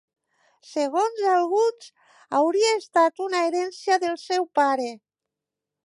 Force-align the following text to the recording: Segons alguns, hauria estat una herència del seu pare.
Segons 0.69 1.21
alguns, 1.33 1.91
hauria 2.39 2.73
estat 2.79 3.25
una 3.27 3.43
herència 3.51 4.03
del 4.07 4.19
seu 4.27 4.53
pare. 4.63 4.91